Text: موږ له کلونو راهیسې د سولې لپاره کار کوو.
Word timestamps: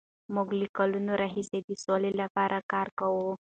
موږ 0.35 0.47
له 0.59 0.67
کلونو 0.77 1.11
راهیسې 1.21 1.59
د 1.67 1.71
سولې 1.83 2.11
لپاره 2.21 2.57
کار 2.71 2.87
کوو. 2.99 3.25